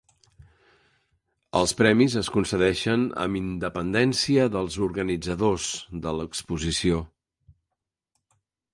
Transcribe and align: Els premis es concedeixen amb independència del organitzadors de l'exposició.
Els 1.59 1.73
premis 1.81 2.15
es 2.21 2.31
concedeixen 2.37 3.05
amb 3.25 3.39
independència 3.41 4.49
del 4.57 4.73
organitzadors 4.89 5.71
de 6.07 6.19
l'exposició. 6.23 7.07